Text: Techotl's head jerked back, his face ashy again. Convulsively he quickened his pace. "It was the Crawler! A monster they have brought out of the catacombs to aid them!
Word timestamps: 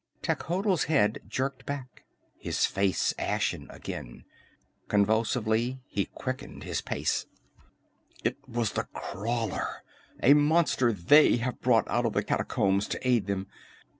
Techotl's 0.23 0.85
head 0.85 1.19
jerked 1.27 1.63
back, 1.67 2.05
his 2.39 2.65
face 2.65 3.13
ashy 3.19 3.67
again. 3.69 4.23
Convulsively 4.87 5.79
he 5.85 6.05
quickened 6.05 6.63
his 6.63 6.81
pace. 6.81 7.27
"It 8.23 8.35
was 8.49 8.71
the 8.71 8.85
Crawler! 8.93 9.83
A 10.23 10.33
monster 10.33 10.91
they 10.91 11.35
have 11.35 11.61
brought 11.61 11.87
out 11.87 12.07
of 12.07 12.13
the 12.13 12.23
catacombs 12.23 12.87
to 12.87 13.07
aid 13.07 13.27
them! 13.27 13.45